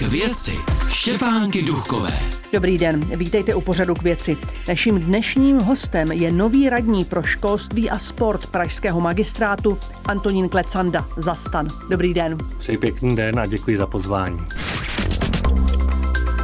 [0.00, 0.56] K věci
[0.88, 2.12] Štěpánky Duchové.
[2.52, 4.36] Dobrý den, vítejte u pořadu k věci.
[4.68, 9.78] Naším dnešním hostem je nový radní pro školství a sport Pražského magistrátu
[10.08, 11.68] Antonín Klecanda za stan.
[11.90, 12.38] Dobrý den.
[12.58, 14.38] Přeji pěkný den a děkuji za pozvání.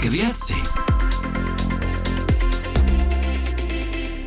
[0.01, 0.55] K věci.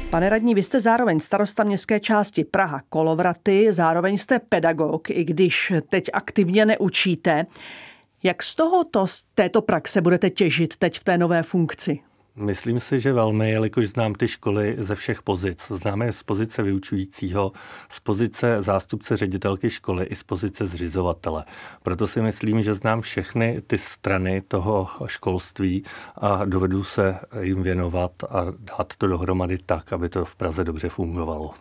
[0.09, 5.73] Pane radní, vy jste zároveň starosta městské části Praha Kolovraty, zároveň jste pedagog, i když
[5.89, 7.45] teď aktivně neučíte.
[8.23, 11.99] Jak z tohoto, z této praxe budete těžit teď v té nové funkci?
[12.35, 15.71] Myslím si, že velmi, jelikož znám ty školy ze všech pozic.
[15.75, 17.51] Známe je z pozice vyučujícího,
[17.89, 21.45] z pozice zástupce ředitelky školy i z pozice zřizovatele.
[21.83, 25.83] Proto si myslím, že znám všechny ty strany toho školství
[26.15, 30.89] a dovedu se jim věnovat a dát to dohromady tak, aby to v Praze dobře
[30.89, 31.53] fungovalo.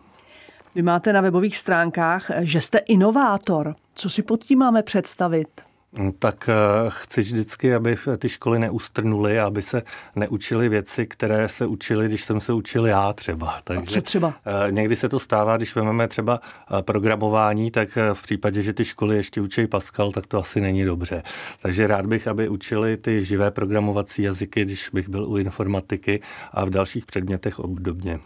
[0.75, 3.75] Vy máte na webových stránkách, že jste inovátor.
[3.95, 5.68] Co si pod tím máme představit?
[5.93, 6.53] No, tak eh,
[6.89, 9.83] chci vždycky, aby ty školy neustrnuly, aby se
[10.15, 13.57] neučily věci, které se učily, když jsem se učil já třeba.
[13.63, 14.33] Takže, A co třeba?
[14.45, 16.39] Eh, někdy se to stává, když vezmeme třeba
[16.79, 20.85] eh, programování, tak v případě, že ty školy ještě učí Pascal, tak to asi není
[20.85, 21.23] dobře.
[21.61, 26.65] Takže rád bych, aby učili ty živé programovací jazyky, když bych byl u informatiky a
[26.65, 28.19] v dalších předmětech obdobně.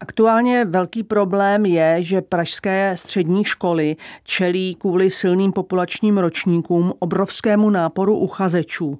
[0.00, 8.16] Aktuálně velký problém je, že pražské střední školy čelí kvůli silným populačním ročníkům obrovskému náporu
[8.18, 8.98] uchazečů.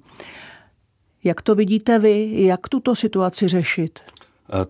[1.23, 2.45] Jak to vidíte vy?
[2.45, 3.99] Jak tuto situaci řešit?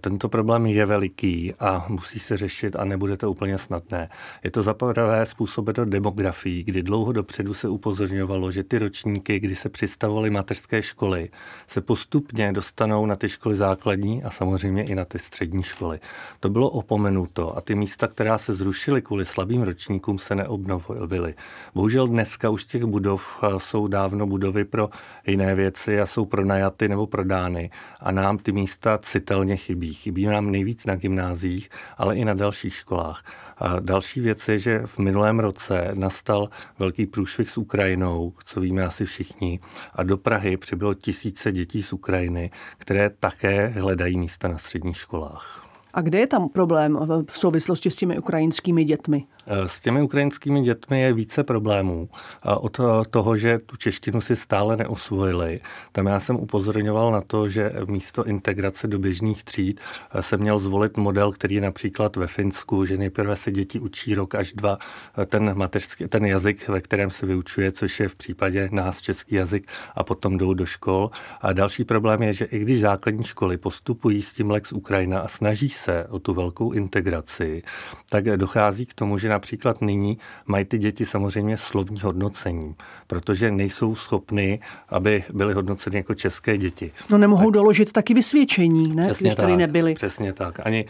[0.02, 4.10] Tento problém je veliký a musí se řešit a nebude to úplně snadné.
[4.44, 9.56] Je to za prvé způsobeno demografií, kdy dlouho dopředu se upozorňovalo, že ty ročníky, kdy
[9.56, 11.30] se přistavovaly mateřské školy,
[11.68, 16.00] se postupně dostanou na ty školy základní a samozřejmě i na ty střední školy.
[16.40, 21.36] To bylo opomenuto a ty místa, která se zrušily kvůli slabým ročníkům, se neobnovily.
[21.76, 24.90] Bohužel dneska už těch budov jsou dávno budovy pro
[25.28, 29.94] jiné věci a jsou pronajaty nebo prodány a nám ty místa citelně chybí chybí.
[29.94, 33.24] Chybí nám nejvíc na gymnázích, ale i na dalších školách.
[33.58, 36.50] A další věc je, že v minulém roce nastal
[36.80, 39.60] velký průšvih s Ukrajinou, co víme asi všichni,
[39.96, 45.68] a do Prahy přibylo tisíce dětí z Ukrajiny, které také hledají místa na středních školách.
[45.94, 47.00] A kde je tam problém
[47.30, 49.26] v souvislosti s těmi ukrajinskými dětmi?
[49.48, 52.10] Eh, s těmi ukrajinskými dětmi je více problémů.
[52.58, 52.80] Od
[53.10, 55.60] toho, že tu češtinu si stále neosvojili,
[55.92, 59.80] tam já jsem upozorňoval na to, že místo integrace do běžných tříd
[60.12, 64.16] eh, se měl zvolit model, který je například ve Finsku, že nejprve se děti učí
[64.16, 64.78] rok až dva
[65.18, 69.36] eh, ten, mateřský, ten jazyk, ve kterém se vyučuje, což je v případě nás český
[69.36, 71.12] jazyk, a potom jdou do škol.
[71.42, 75.28] A další problém je, že i když základní školy postupují s tím Lex Ukrajina a
[75.28, 77.64] snaží se o tu velkou integraci,
[78.10, 82.76] tak dochází k tomu, že například nyní mají ty děti samozřejmě slovní hodnocení,
[83.08, 84.60] protože nejsou schopny,
[84.90, 86.92] aby byly hodnoceny jako české děti.
[87.10, 89.06] No nemohou tak, doložit taky vysvědčení, ne?
[89.06, 89.94] Přesně Když tak, tady nebyli.
[89.94, 90.60] Přesně tak.
[90.68, 90.86] Ani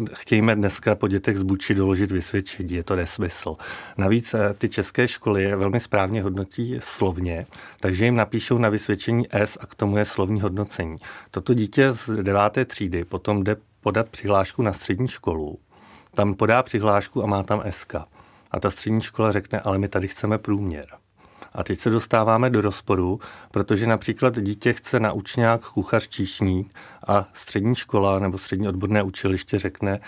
[0.00, 3.56] uh, chtějme dneska po dětech z Buči doložit vysvědčení, je to nesmysl.
[3.98, 7.46] Navíc uh, ty české školy je velmi správně hodnotí slovně,
[7.80, 10.96] takže jim napíšou na vysvědčení S a k tomu je slovní hodnocení.
[11.30, 15.58] Toto dítě z deváté třídy potom jde podat přihlášku na střední školu
[16.16, 17.94] tam podá přihlášku a má tam SK.
[18.50, 20.86] A ta střední škola řekne, ale my tady chceme průměr.
[21.54, 26.74] A teď se dostáváme do rozporu, protože například dítě chce na učňák, kuchař, číšník
[27.06, 30.00] a střední škola nebo střední odborné učiliště řekne,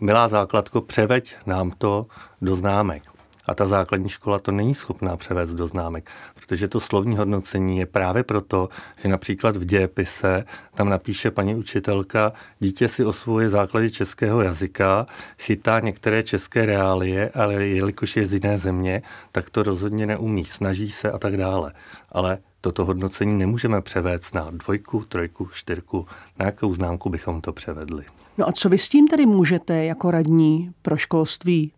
[0.00, 2.06] milá základko, převeď nám to
[2.42, 3.15] do známek.
[3.46, 7.86] A ta základní škola to není schopná převést do známek, protože to slovní hodnocení je
[7.86, 8.68] právě proto,
[9.02, 15.06] že například v dějepise tam napíše paní učitelka, dítě si osvojuje základy českého jazyka,
[15.38, 19.02] chytá některé české reálie, ale jelikož je z jiné země,
[19.32, 21.72] tak to rozhodně neumí, snaží se a tak dále.
[22.12, 26.06] Ale toto hodnocení nemůžeme převést na dvojku, trojku, čtyřku,
[26.38, 28.04] na jakou známku bychom to převedli.
[28.38, 31.72] No a co vy s tím tedy můžete jako radní pro školství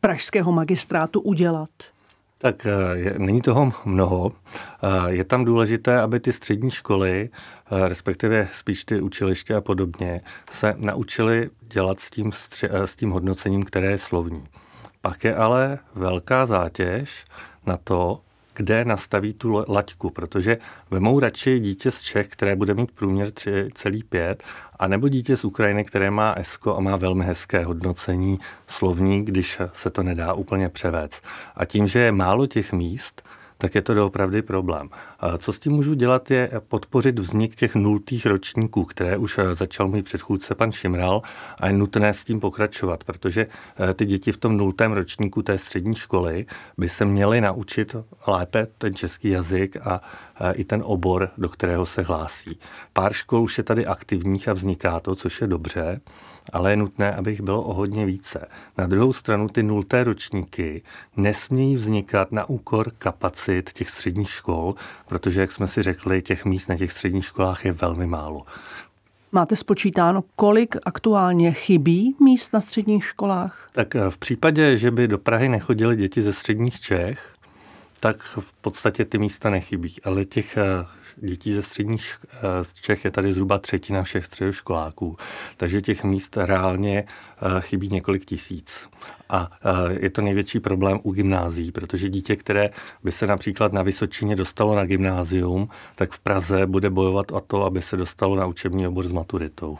[0.00, 1.70] pražského magistrátu udělat?
[2.38, 4.32] Tak eh, je, není toho mnoho.
[4.32, 10.20] Eh, je tam důležité, aby ty střední školy, eh, respektive spíš ty učiliště a podobně,
[10.50, 12.32] se naučili dělat s tím,
[12.84, 14.44] s tím hodnocením, které je slovní.
[15.00, 17.24] Pak je ale velká zátěž
[17.66, 18.20] na to,
[18.54, 20.58] kde nastaví tu laťku, protože
[20.90, 24.36] vemou radši dítě z Čech, které bude mít průměr 3,5,
[24.78, 29.90] anebo dítě z Ukrajiny, které má ESCO a má velmi hezké hodnocení slovní, když se
[29.90, 31.22] to nedá úplně převést.
[31.54, 33.22] A tím, že je málo těch míst,
[33.58, 34.88] tak je to doopravdy problém.
[35.38, 40.02] Co s tím můžu dělat, je podpořit vznik těch nultých ročníků, které už začal můj
[40.02, 41.22] předchůdce pan Šimral
[41.58, 43.46] a je nutné s tím pokračovat, protože
[43.94, 46.46] ty děti v tom nultém ročníku té střední školy
[46.78, 47.96] by se měly naučit
[48.26, 50.00] lépe ten český jazyk a
[50.52, 52.58] i ten obor, do kterého se hlásí.
[52.92, 56.00] Pár škol už je tady aktivních a vzniká to, což je dobře,
[56.52, 58.48] ale je nutné, aby jich bylo o hodně více.
[58.78, 60.82] Na druhou stranu ty nulté ročníky
[61.16, 64.74] nesmějí vznikat na úkor kapacit těch středních škol,
[65.06, 68.42] protože, jak jsme si řekli, těch míst na těch středních školách je velmi málo.
[69.32, 73.68] Máte spočítáno, kolik aktuálně chybí míst na středních školách?
[73.72, 77.33] Tak v případě, že by do Prahy nechodili děti ze středních Čech,
[78.04, 79.94] tak v podstatě ty místa nechybí.
[80.04, 80.86] Ale těch eh,
[81.16, 82.38] dětí ze středních eh,
[82.82, 85.16] Čech je tady zhruba třetina všech středoškoláků.
[85.56, 88.88] Takže těch míst reálně eh, chybí několik tisíc.
[89.28, 89.50] A
[90.00, 92.70] je to největší problém u gymnázií, protože dítě, které
[93.04, 97.64] by se například na Vysočině dostalo na gymnázium, tak v Praze bude bojovat o to,
[97.64, 99.78] aby se dostalo na učební obor s maturitou.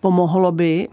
[0.00, 0.88] Pomohlo by,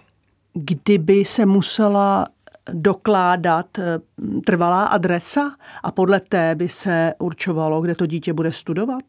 [0.53, 2.25] kdyby se musela
[2.74, 4.00] dokládat eh,
[4.45, 9.04] trvalá adresa a podle té by se určovalo, kde to dítě bude studovat?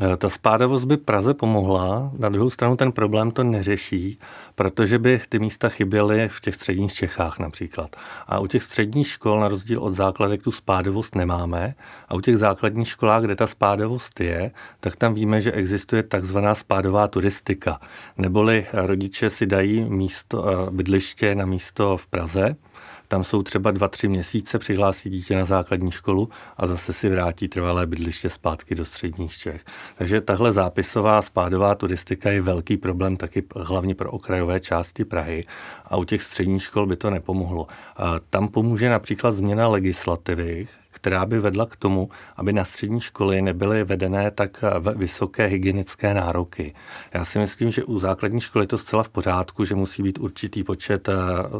[0.00, 4.18] Eh, ta spádavost by Praze pomohla, na druhou stranu ten problém to neřeší,
[4.54, 7.96] protože by ty místa chyběly v těch středních Čechách například.
[8.26, 11.74] A u těch středních škol, na rozdíl od základek, tu spádavost nemáme.
[12.08, 16.54] A u těch základních školách, kde ta spádavost je, tak tam víme, že existuje takzvaná
[16.54, 17.80] spádová turistika.
[18.18, 22.56] Neboli rodiče si dají místo, eh, bydliště na místo v Praze,
[23.08, 27.48] tam jsou třeba dva, tři měsíce, přihlásí dítě na základní školu a zase si vrátí
[27.48, 29.64] trvalé bydliště zpátky do středních Čech.
[29.98, 35.44] Takže tahle zápisová spádová turistika je velký problém taky hlavně pro okrajové části Prahy
[35.84, 37.66] a u těch středních škol by to nepomohlo.
[38.30, 40.68] Tam pomůže například změna legislativy,
[41.06, 44.64] která by vedla k tomu, aby na střední školy nebyly vedené tak
[44.96, 46.74] vysoké hygienické nároky.
[47.14, 50.18] Já si myslím, že u základní školy je to zcela v pořádku, že musí být
[50.18, 51.14] určitý počet eh,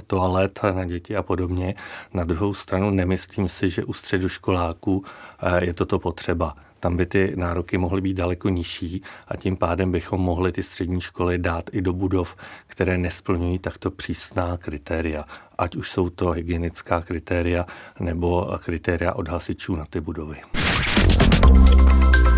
[0.06, 1.74] toalet na děti a podobně.
[2.14, 5.04] Na druhou stranu nemyslím si, že u středoškoláků
[5.40, 9.92] eh, je toto potřeba tam by ty nároky mohly být daleko nižší a tím pádem
[9.92, 12.36] bychom mohli ty střední školy dát i do budov,
[12.66, 15.24] které nesplňují takto přísná kritéria.
[15.58, 17.66] Ať už jsou to hygienická kritéria
[18.00, 20.36] nebo kritéria od hasičů na ty budovy.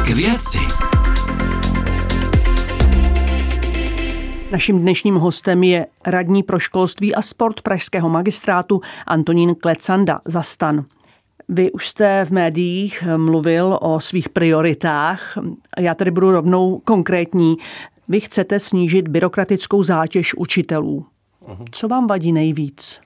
[0.05, 0.59] K věci.
[4.53, 10.85] Naším dnešním hostem je radní pro školství a sport Pražského magistrátu Antonín Klecanda za stan.
[11.49, 15.39] Vy už jste v médiích mluvil o svých prioritách.
[15.79, 17.57] Já tady budu rovnou konkrétní.
[18.09, 21.07] Vy chcete snížit byrokratickou zátěž učitelů.
[21.71, 23.01] Co vám vadí nejvíc?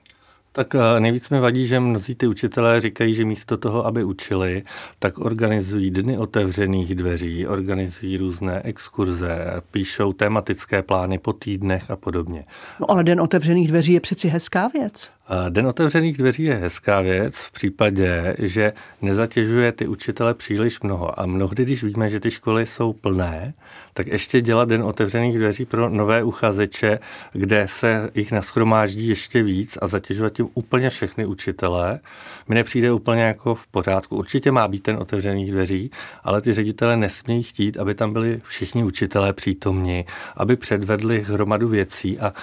[0.55, 4.63] Tak eh, nejvíc mi vadí, že mnozí ty učitelé říkají, že místo toho, aby učili,
[4.99, 12.43] tak organizují dny otevřených dveří, organizují různé exkurze, píšou tematické plány po týdnech a podobně.
[12.79, 15.11] No ale den otevřených dveří je přeci hezká věc.
[15.49, 21.19] Den otevřených dveří je hezká věc v případě, že nezatěžuje ty učitele příliš mnoho.
[21.19, 23.53] A mnohdy, když víme, že ty školy jsou plné,
[23.93, 26.99] tak ještě dělat den otevřených dveří pro nové uchazeče,
[27.33, 31.99] kde se jich naschromáždí ještě víc a zatěžovat tím úplně všechny učitele,
[32.47, 34.15] mi nepřijde úplně jako v pořádku.
[34.15, 35.91] Určitě má být ten otevřených dveří,
[36.23, 40.05] ale ty ředitele nesmějí chtít, aby tam byli všichni učitelé přítomni,
[40.37, 42.19] aby předvedli hromadu věcí.
[42.19, 42.33] A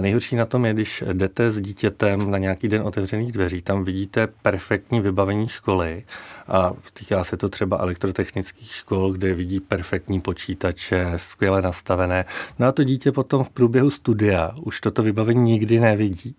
[0.00, 4.26] nejhorší na tom je, když jdete s dítětem na nějaký den otevřených dveří, tam vidíte
[4.42, 6.04] perfektní vybavení školy
[6.48, 12.24] a týká se to třeba elektrotechnických škol, kde vidí perfektní počítače, skvěle nastavené.
[12.58, 16.34] No a to dítě potom v průběhu studia už toto vybavení nikdy nevidí.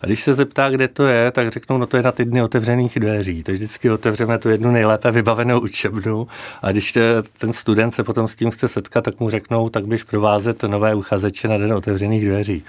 [0.00, 2.42] A když se zeptá, kde to je, tak řeknou, no to je na ty dny
[2.42, 3.42] otevřených dveří.
[3.42, 6.26] To vždycky otevřeme tu jednu nejlépe vybavenou učebnu
[6.62, 6.98] a když
[7.38, 10.94] ten student se potom s tím chce setkat, tak mu řeknou, tak běž provázet nové
[10.94, 12.64] uchazeče na den otevřených dveří.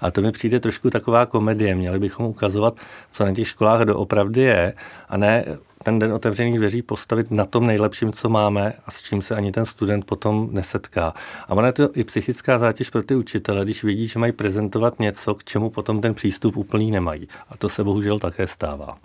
[0.00, 1.74] A to mi přijde trošku taková komedie.
[1.74, 2.74] Měli bychom ukazovat,
[3.10, 4.74] co na těch školách doopravdy je
[5.08, 5.44] a ne
[5.86, 9.52] ten den otevřených dveří postavit na tom nejlepším, co máme a s čím se ani
[9.52, 11.14] ten student potom nesetká.
[11.48, 15.00] A ona je to i psychická zátěž pro ty učitele, když vidí, že mají prezentovat
[15.00, 17.28] něco, k čemu potom ten přístup úplný nemají.
[17.50, 18.98] A to se bohužel také stává.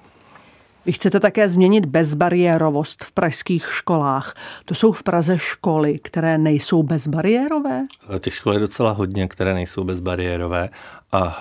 [0.86, 4.36] Vy chcete také změnit bezbariérovost v pražských školách.
[4.65, 7.82] To jsou v Praze školy, které nejsou bezbariérové?
[8.20, 10.70] Těch škol je docela hodně, které nejsou bezbariérové
[11.13, 11.39] A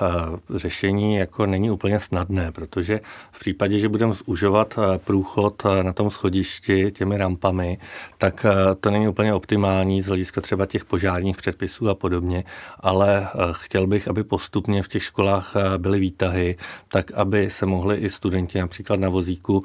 [0.54, 3.00] řešení jako není úplně snadné, protože
[3.32, 7.78] v případě, že budeme zužovat průchod na tom schodišti těmi rampami,
[8.18, 8.46] tak
[8.80, 12.44] to není úplně optimální z hlediska třeba těch požárních předpisů a podobně,
[12.80, 16.56] ale chtěl bych, aby postupně v těch školách byly výtahy,
[16.88, 19.64] tak aby se mohli i studenti například na vozíku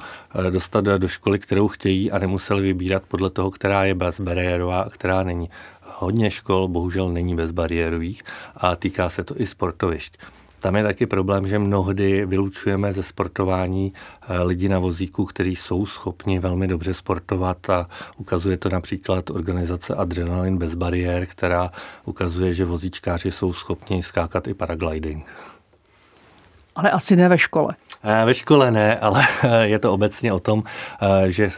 [0.49, 5.23] dostat do školy, kterou chtějí a nemuseli vybírat podle toho, která je bezbariérová a která
[5.23, 5.49] není.
[5.93, 8.23] Hodně škol bohužel není bezbariérových
[8.55, 10.17] a týká se to i sportovišť.
[10.59, 15.85] Tam je taky problém, že mnohdy vylučujeme ze sportování eh, lidi na vozíku, kteří jsou
[15.85, 21.71] schopni velmi dobře sportovat a ukazuje to například organizace Adrenalin bez bariér, která
[22.05, 25.25] ukazuje, že vozíčkáři jsou schopni skákat i paragliding.
[26.75, 27.75] Ale asi ne ve škole.
[28.25, 29.27] Ve škole ne, ale
[29.61, 30.63] je to obecně o tom,
[31.27, 31.51] že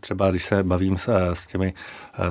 [0.00, 0.98] třeba když se bavím
[1.32, 1.74] s těmi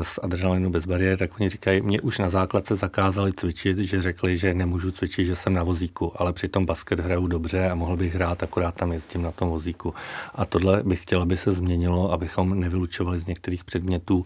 [0.01, 4.37] z adrenalinu bez bariér, tak oni říkají, mě už na základce zakázali cvičit, že řekli,
[4.37, 8.15] že nemůžu cvičit, že jsem na vozíku, ale přitom basket hraju dobře a mohl bych
[8.15, 9.93] hrát, akorát tam jezdím na tom vozíku.
[10.35, 14.25] A tohle bych chtěl, aby se změnilo, abychom nevylučovali z některých předmětů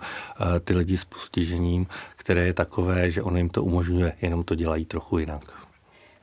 [0.63, 4.85] ty lidi s postižením, které je takové, že ono jim to umožňuje, jenom to dělají
[4.85, 5.41] trochu jinak.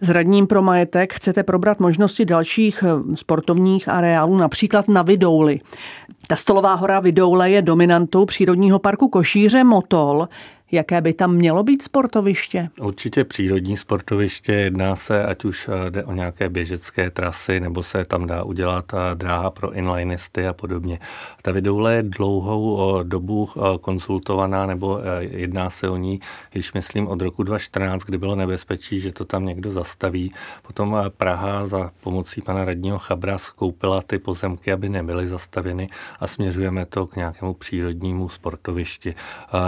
[0.00, 5.61] S radním pro majetek chcete probrat možnosti dalších eh, sportovních areálů, například na Vidouli.
[6.30, 10.28] Ta stolová hora Vidoule je dominantou přírodního parku Košíře Motol.
[10.72, 12.68] Jaké by tam mělo být sportoviště?
[12.80, 14.52] Určitě přírodní sportoviště.
[14.52, 18.84] Jedná se, ať už eh, jde o nějaké běžecké trasy, nebo se tam dá udělat
[18.94, 20.99] eh, dráha pro inlinisty a podobně.
[21.42, 23.49] Ta vidoule je dlouhou eh, dobu
[23.80, 26.20] konsultovaná, nebo jedná se o ní,
[26.54, 30.32] již myslím od roku 2014, kdy bylo nebezpečí, že to tam někdo zastaví.
[30.62, 35.88] Potom Praha za pomocí pana radního Chabra skoupila ty pozemky, aby nebyly zastavěny
[36.21, 39.15] a směřujeme to k nějakému přírodnímu sportovišti.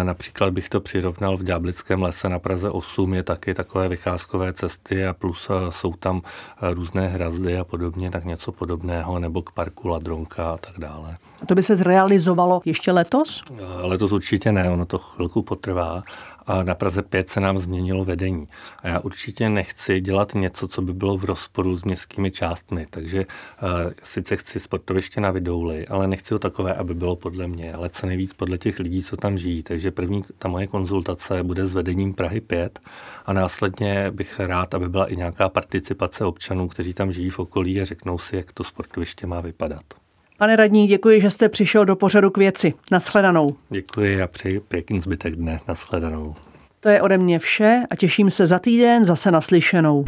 [0.03, 5.07] Například bych to přirovnal v Ďáblickém lese na Praze 8 je taky takové vycházkové cesty
[5.07, 6.23] a plus jsou tam
[6.63, 11.17] eh, různé hrazdy a podobně, tak něco podobného, nebo k parku Ladronka a tak dále.
[11.43, 13.43] A to by se zrealizovalo ještě letos?
[13.51, 16.03] Eh, letos určitě ne, ono to chvilku potrvá,
[16.47, 18.49] a na Praze 5 se nám změnilo vedení.
[18.79, 23.27] A já určitě nechci dělat něco, co by bylo v rozporu s městskými částmi, takže
[23.27, 23.69] uh,
[24.03, 28.07] sice chci sportoviště na Vidouli, ale nechci ho takové, aby bylo podle mě, ale co
[28.07, 29.63] nejvíc podle těch lidí, co tam žijí.
[29.63, 32.81] Takže první ta moje konzultace bude s vedením Prahy 5
[33.27, 37.81] a následně bych rád, aby byla i nějaká participace občanů, kteří tam žijí v okolí
[37.81, 40.02] a řeknou si, jak to sportoviště má vypadat.
[40.43, 42.75] Pane radní, děkuji, že jste přišel do pořadu k věci.
[42.91, 43.57] Naschledanou.
[43.71, 45.61] Děkuji a přeji pěkný zbytek dne.
[45.69, 46.35] Naschledanou.
[46.81, 50.05] To je ode mě vše a těším se za týden zase naslyšenou.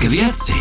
[0.00, 0.52] K věci.